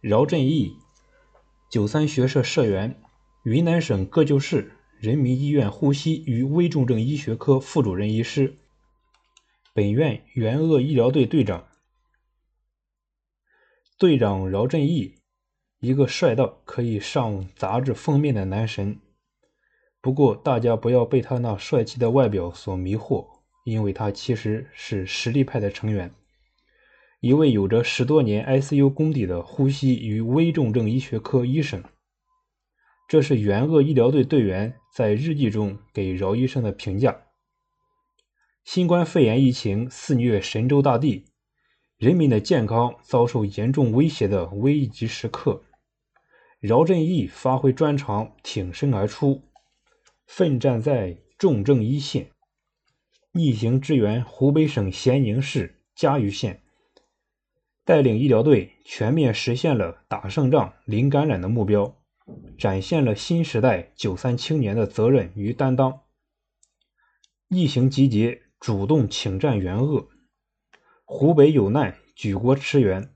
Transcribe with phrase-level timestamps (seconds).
[0.00, 0.76] 饶振义，
[1.70, 3.00] 九三学社社员，
[3.44, 8.58] 云南省各旧市人民医院呼吸与危重症医学科副主任医师，
[9.72, 11.66] 本院援鄂医疗队队长。
[13.98, 15.14] 队长饶振义，
[15.80, 19.00] 一个帅到可以上杂志封面的男神。
[20.02, 23.26] 不过，大家不要被他那帅气的外表所迷惑，
[23.64, 26.14] 因为他其实是实力派的成员。
[27.20, 31.82] 一位有着十多年 ICU 功底的呼吸与危重症医学科医生，
[33.08, 37.22] 这是援鄂医疗队队员在日记中给饶医生的评价。
[38.64, 41.24] 新冠肺炎疫情肆虐神州大地，
[41.96, 45.64] 人民的健康遭受严重威胁的危急时刻，
[46.60, 49.42] 饶振义发挥专长，挺身而出，
[50.26, 52.30] 奋战在重症一线，
[53.32, 56.62] 逆行支援湖北省咸宁市嘉鱼县。
[57.86, 61.96] 带领医疗队全面实现了打胜仗、零感染的目标，
[62.58, 66.00] 展现了新时代九三青年的责任与担当。
[67.46, 70.08] 疫情集结，主动请战援鄂，
[71.04, 73.14] 湖北有难，举国驰援。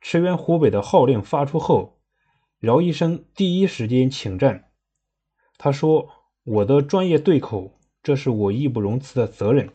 [0.00, 2.00] 驰援湖北的号令发出后，
[2.58, 4.64] 饶医生第一时间请战。
[5.58, 6.08] 他说
[6.42, 9.72] ：“我的专业对口，这是我义不容辞的责任。”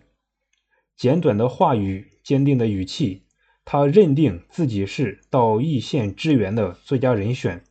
[0.98, 3.27] 简短的话语，坚定的语气。
[3.70, 7.66] 他认定自己是到一线支援的最佳人选。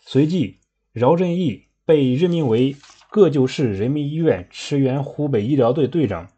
[0.00, 0.58] 随即，
[0.90, 2.74] 饶振义被任命为
[3.10, 6.32] 各旧市人民医院驰援湖北医疗队队长。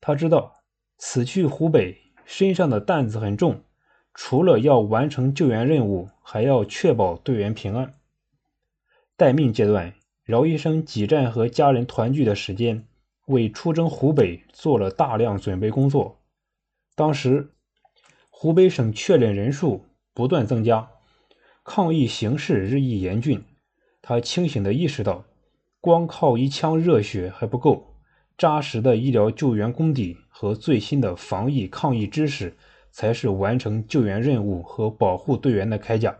[0.00, 0.62] 他知道
[0.96, 3.62] 此去湖北身上的担子很重，
[4.14, 7.96] 除了要完成救援任务，还要确保队员平安。
[9.14, 9.92] 待命阶段，
[10.24, 12.86] 饶医生挤占和家人团聚的时间，
[13.26, 16.22] 为出征湖北做了大量准备工作。
[16.94, 17.50] 当时。
[18.36, 20.90] 湖北省确诊人数不断增加，
[21.62, 23.42] 抗疫形势日益严峻。
[24.02, 25.24] 他清醒地意识到，
[25.80, 27.94] 光靠一腔热血还不够，
[28.36, 32.56] 扎实的医疗救援功底和最新的防疫抗疫知识
[32.90, 36.18] 才是完成救援任务和保护队员的铠甲。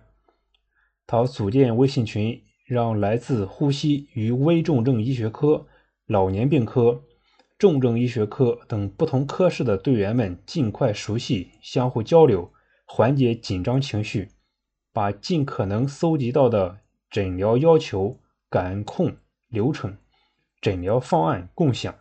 [1.08, 5.66] 他组建微信群，让来自呼吸与危重症医学科、
[6.06, 7.02] 老年病科。
[7.56, 12.52] 重症医学科等不同科室的队员们尽快熟悉、相互交流，
[12.84, 14.28] 缓解紧张情绪，
[14.92, 18.18] 把尽可能搜集到的诊疗要求、
[18.50, 19.16] 感控
[19.48, 19.96] 流程、
[20.60, 21.94] 诊疗方案共享，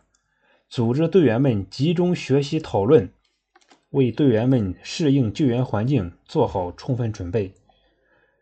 [0.68, 3.12] 组织队员们集中学习讨论，
[3.90, 7.54] 为队员们适应救援环境做好充分准备。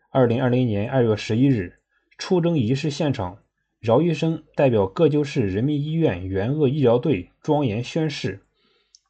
[0.09, 1.77] 二零二零年二月十一日，
[2.17, 3.42] 出征仪式现场。
[3.83, 8.41] 饶医生代表各旧市人民医院援鄂医疗队庄严宣誓：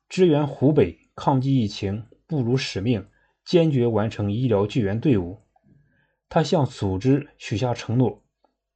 [0.10, 3.06] 支援湖北抗击疫情，不辱使命，
[3.46, 5.38] 坚决完成医疗救援队伍。
[6.28, 8.24] 他向组织许下承诺，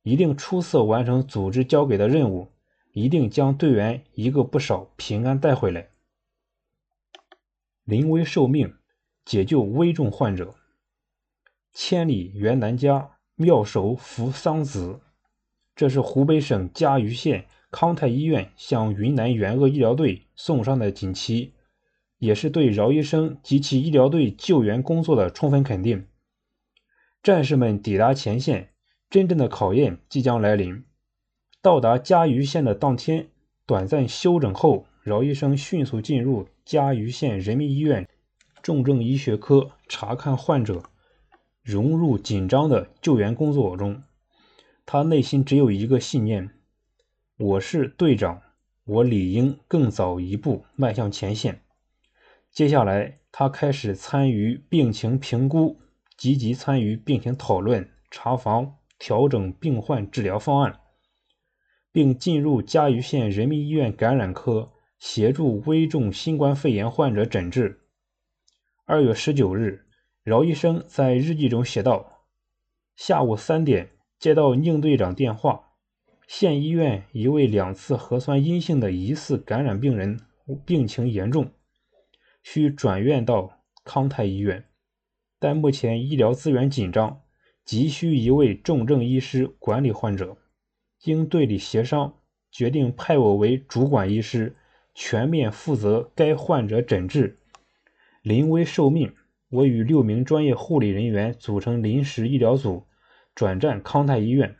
[0.03, 2.51] 一定出色完成组织交给的任务，
[2.91, 5.89] 一定将队员一个不少平安带回来。
[7.83, 8.75] 临危受命，
[9.25, 10.53] 解救危重患者。
[11.73, 14.99] 千里援南家，妙手扶桑梓。
[15.77, 21.53] 这是湖北省嘉鱼县康泰医院向云南援鄂医疗队送上的锦旗，
[22.17, 26.07] 也是对饶医生及其医疗队救援工作的充分肯定。
[27.21, 28.71] 战士们抵达前线，
[29.07, 30.83] 真正的考验即将来临。
[31.61, 33.27] 到达嘉鱼县的当天，
[33.67, 38.09] 短暂休整后，饶医生迅速进入嘉鱼县人民医院
[38.63, 40.81] 重症医学科查看患者，
[41.61, 44.01] 融入紧张的救援工作中。
[44.89, 46.49] 他内心只有一个信念：
[47.37, 48.41] 我是队长，
[48.85, 51.61] 我理应更早一步迈向前线。
[52.51, 55.81] 接下来，他开始参与病情评估，
[56.15, 60.79] 积极参与病情讨论、查房、调整病患治疗方案，
[61.91, 67.81] 并进入嘉鱼县人民医院感染科，协助危重新冠肺炎患者诊治。
[68.85, 69.85] 二月十九日，
[70.23, 72.23] 饶医生在日记中写道
[72.95, 75.73] ：“下午三点。”接到宁队长电话，
[76.27, 80.19] 县医院一位两次核酸阴性的疑似感染病人
[80.65, 81.51] 病情严重，
[82.41, 84.65] 需转院到康泰医院，
[85.37, 87.21] 但目前医疗资源紧张，
[87.63, 90.35] 急需一位重症医师管理患者。
[90.97, 92.15] 经队里协商，
[92.49, 94.55] 决定派我为主管医师，
[94.95, 97.37] 全面负责该患者诊治。
[98.23, 99.13] 临危受命，
[99.49, 102.87] 我与六名专业护理人员组成临时医疗组。
[103.37, 104.55] 转战康泰医院，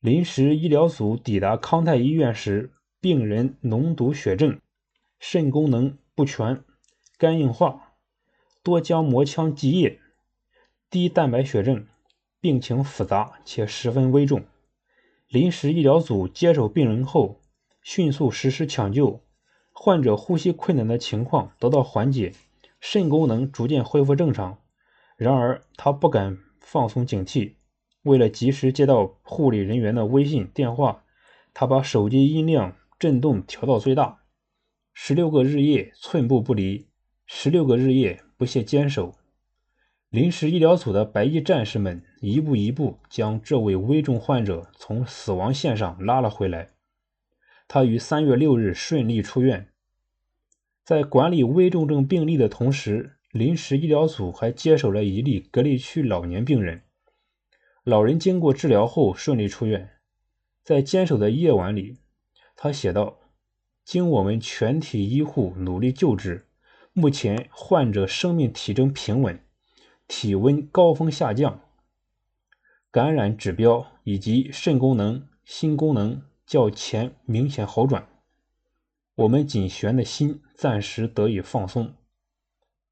[0.00, 2.72] 临时医疗组抵达康泰医院时，
[3.02, 4.58] 病人脓毒血症，
[5.18, 6.64] 肾功能不全，
[7.18, 7.92] 肝硬化，
[8.62, 10.00] 多浆膜腔积液，
[10.88, 11.86] 低蛋白血症，
[12.40, 14.42] 病情复杂且十分危重。
[15.28, 17.42] 临时医疗组接手病人后，
[17.82, 19.22] 迅速实施抢救，
[19.72, 22.32] 患者呼吸困难的情况得到缓解，
[22.80, 24.56] 肾功能逐渐恢复正常。
[25.18, 26.38] 然而，他不敢
[26.72, 27.54] 放松警惕，
[28.02, 31.02] 为了及时接到护理人员的微信电话，
[31.52, 34.20] 他把手机音量震动调到最大。
[34.94, 36.86] 十六个日夜寸步不离，
[37.26, 39.16] 十六个日夜不懈坚守。
[40.10, 46.70] 临时医疗组的白衣战士们一步一步将这位危重患者从死亡线上拉了回来。
[47.66, 49.66] 他于三月六日顺利出院。
[50.84, 56.82] 在管理危重症病例的同时，临时医疗组还接手了一例隔离区老年病人。
[57.84, 59.90] 老人经过治疗后顺利出院。
[60.62, 61.98] 在坚守的夜晚里，
[62.54, 63.18] 他写道
[63.84, 66.46] ：“经我们全体医护努力救治，
[66.92, 69.42] 目前患者生命体征平稳。”
[70.06, 71.60] 体温高峰下降，
[72.90, 78.08] 感染指标以及肾功能、心功能较前明显好转，
[79.14, 81.94] 我们仅悬的心暂时得以放松。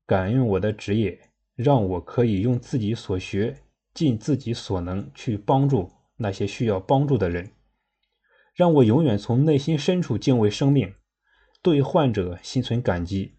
[0.08, 1.20] 感恩我的职业，
[1.55, 3.58] 让我可以用自己所学，
[3.93, 7.52] 尽自己所能去帮助那些需要帮助的人，
[8.55, 10.94] 让我永远从内心深处敬畏生命，
[11.60, 13.34] 对患者心存感激。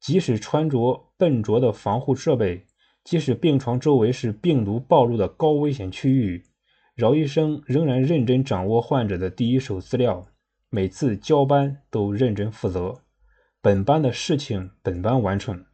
[0.00, 2.66] 即使穿着笨拙的防护设备。
[3.04, 6.44] 即使病床周围是病毒暴露的高危险区域，
[6.94, 10.24] 饶医生仍然认真掌握患者的第一手资料，
[10.70, 13.02] 每次交班都认真负责，
[13.60, 15.66] 本班的事情本班完成。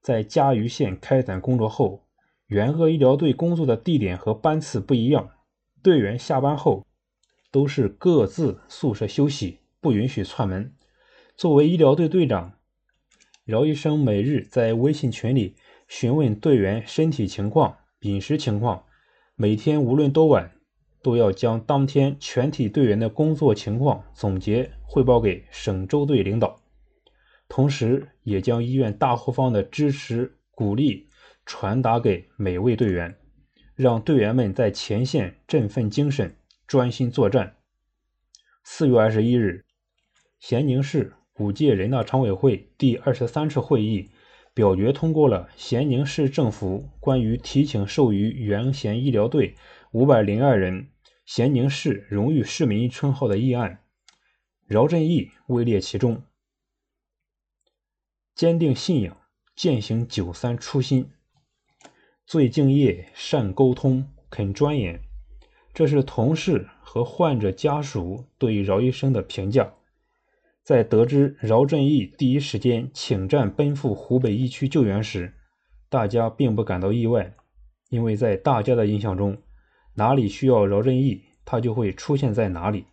[0.00, 2.06] 在嘉鱼县开展工作后，
[2.46, 5.30] 援鄂医疗队工作的地点和班次不一样，
[5.82, 6.86] 队员下班后
[7.50, 10.74] 都是各自宿舍休息，不允许串门。
[11.36, 12.54] 作为医疗队队长，
[13.44, 15.56] 饶医生每日在微信群里。
[15.88, 18.84] 询问队员身体情况、饮食情况，
[19.34, 20.52] 每天无论多晚，
[21.02, 26.60] 都要将当天全体队员的工作情况总结汇报给省州队领导，
[27.50, 31.08] 同时也将医院大后方的支持鼓励
[31.44, 33.18] 传达给每位队员，
[33.74, 36.36] 让队员们在前线振奋精神，
[36.68, 37.56] 专心作战。
[38.62, 39.64] 四月二十一日，
[40.38, 44.10] 咸宁市五届人大常委会第二十三次会议。
[44.52, 49.54] 表决通过了咸宁市政府关于提请授予原咸医疗队
[49.92, 50.88] 五百零二人
[51.24, 53.78] 咸宁市荣誉市民称号的议案，
[54.66, 56.22] 饶振义位列其中。
[58.40, 59.18] 坚定信仰，
[59.54, 61.10] 践行九三初心，
[62.24, 65.02] 最敬业，善沟通，肯钻研，
[65.74, 69.74] 这是同事和患者家属对饶医生的评价。
[70.62, 75.34] 在得知饶振义第一时间请战奔赴湖北疫区救援时，
[75.90, 77.34] 大家并不感到意外，
[77.90, 79.36] 因为在大家的印象中，
[79.96, 82.86] 哪里需要饶振义，他就会出现在哪里。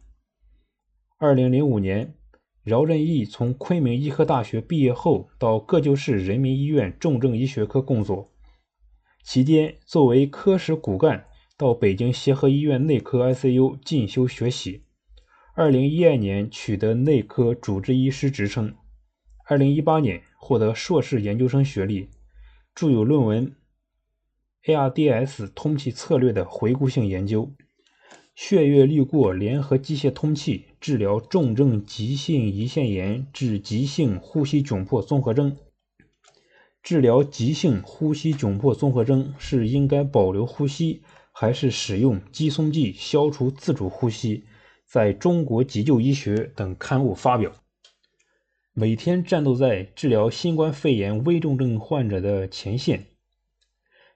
[1.18, 2.17] 二零零五年，
[2.68, 8.30] 饶振义从昆明医科大学毕业后，到各旧市人民医院重症医学科工作，
[9.24, 14.84] 期间作为科室骨干，到北京协和医院内科 ICU 进修学习。
[15.56, 18.75] 二零一二年取得内科主治医师职称，
[19.46, 22.10] 二零一八年获得硕士研究生学历，
[22.75, 23.56] 著有论文
[24.92, 27.45] 《ARDS 通气策略的回顾性研究》，
[28.40, 35.58] 血液滤过联合机械通气治疗重症急性胰腺炎至急性呼吸窘迫综合征。
[36.84, 41.02] 治疗急性呼吸窘迫综合征是应该保留呼吸，
[41.32, 44.44] 还是使用肌松剂消除自主呼吸？
[44.86, 47.52] 在中国急救医学等刊物发表，
[48.72, 53.08] 每天战斗在治疗新冠肺炎危重症患者的前线。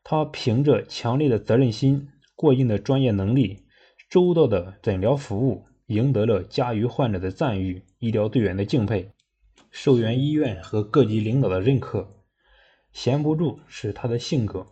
[0.04, 3.61] 他凭着强烈的责任心、过硬的专业能力、
[4.12, 9.14] 周到的诊疗服务，赢得了家余患者的赞誉、医疗队员的敬佩、
[9.70, 12.22] 受援医院和各级领导的认可。
[12.92, 14.68] 闲不住是他的性格，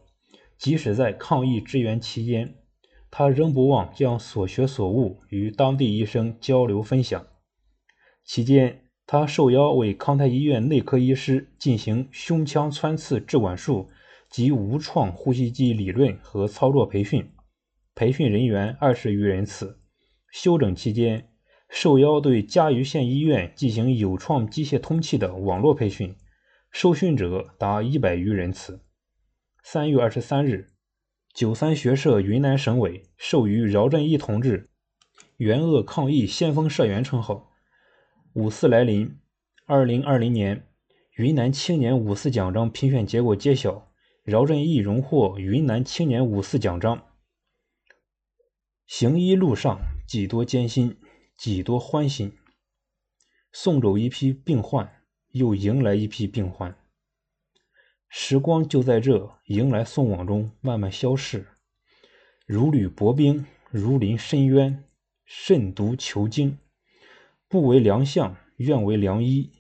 [0.57, 2.55] 即使在抗疫支援期间。
[3.09, 7.25] 他仍不忘将所学所悟与当地医生交流分享。
[8.25, 13.89] 期间，他受邀为康泰医院内科医师进行胸腔穿刺置管术
[14.29, 17.31] 及无创呼吸机理论和操作培训，
[17.99, 19.77] 培训人员二十余人次。
[20.31, 21.27] 休整期间，
[21.67, 26.15] 受邀对嘉鱼县医院进行有创机械通气的网络培训，
[26.71, 28.85] 受训者达一百余人次。
[29.63, 30.69] 三月二十三日。
[31.33, 34.69] 九三学社云南省委授予饶振义同志
[35.35, 37.51] “援鄂抗疫先锋社员”称号。
[38.31, 39.17] 五四来临，
[39.65, 40.63] 二零二零年，
[41.17, 43.91] 云南青年五四奖章评选结果揭晓，
[44.23, 47.03] 饶振义荣获云南青年五四奖章。
[48.91, 50.97] 行医路上，几多艰辛，
[51.37, 52.35] 几多欢欣。
[53.53, 56.75] 送走一批病患，又迎来一批病患。
[58.09, 61.47] 时光就在这迎来送往中慢慢消逝。
[62.47, 64.83] 如履薄冰，如临深渊，
[65.23, 66.57] 慎独求精，
[67.47, 69.51] 不为良相，愿为良医。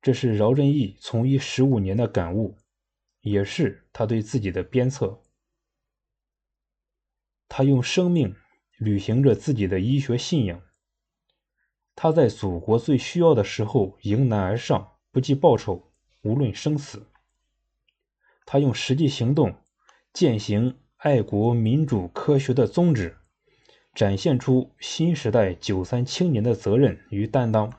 [0.00, 2.56] 这是饶振义从医十五年的感悟，
[3.22, 5.20] 也是他对自己的鞭策。
[7.50, 8.36] 他用生命
[8.78, 10.62] 履行着自己的医学信仰。
[11.96, 15.92] 他在祖国最需要的时候迎难而上，不计报酬，
[16.22, 17.08] 无论生死。
[18.46, 19.56] 他用实际行动
[20.12, 23.18] 践行爱国、民主、科学的宗旨，
[23.94, 27.72] 展现出新时代九三青年的责任与担当。